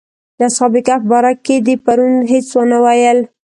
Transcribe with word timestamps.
د 0.37 0.39
اصحاب 0.49 0.73
کهف 0.87 1.01
باره 1.11 1.31
کې 1.45 1.55
دې 1.65 1.75
پرون 1.85 2.13
هېڅ 2.31 2.47
ونه 2.57 2.77
ویل. 2.85 3.19